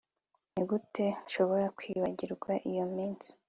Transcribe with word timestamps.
nigute 0.53 1.05
nshobora 1.25 1.65
kwibagirwa 1.77 2.51
iyo 2.69 2.85
minsi 2.95 3.29